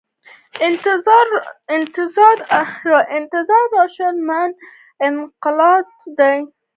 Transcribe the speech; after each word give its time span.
انتظار 0.65 1.27
اشد 3.83 4.15
من 4.29 4.49
القتل 5.03 5.81
دی 6.17 6.37